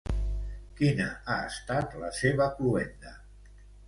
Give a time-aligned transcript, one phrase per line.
[0.77, 3.13] Quina ha estat la seva cloenda?